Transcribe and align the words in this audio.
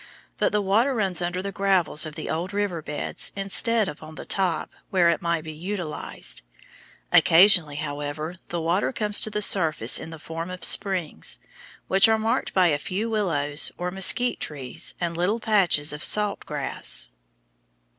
But 0.37 0.51
the 0.51 0.63
water 0.63 0.95
runs 0.95 1.21
under 1.21 1.43
the 1.43 1.51
gravels 1.51 2.07
of 2.07 2.15
the 2.15 2.27
old 2.27 2.53
river 2.53 2.81
beds 2.81 3.31
instead 3.35 3.87
of 3.87 4.01
on 4.01 4.15
the 4.15 4.25
top, 4.25 4.71
where 4.89 5.11
it 5.11 5.21
might 5.21 5.43
be 5.43 5.51
utilized. 5.53 6.41
Occasionally, 7.11 7.75
however, 7.75 8.37
the 8.49 8.59
water 8.59 8.91
comes 8.91 9.21
to 9.21 9.29
the 9.29 9.43
surface 9.43 9.99
in 9.99 10.09
the 10.09 10.17
form 10.17 10.49
of 10.49 10.63
springs, 10.65 11.37
which 11.87 12.07
are 12.09 12.17
marked 12.17 12.51
by 12.51 12.69
a 12.69 12.79
few 12.79 13.11
willows 13.11 13.71
or 13.77 13.91
mesquite 13.91 14.39
trees 14.39 14.95
and 14.99 15.15
little 15.15 15.39
patches 15.39 15.93
of 15.93 16.03
salt 16.03 16.47
grass. 16.47 17.11